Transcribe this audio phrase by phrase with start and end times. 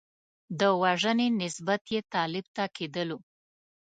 [0.59, 3.17] د وژنې نسبیت یې طالب ته کېدلو.